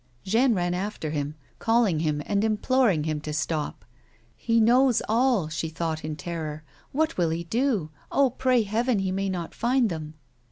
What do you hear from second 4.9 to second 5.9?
all!" she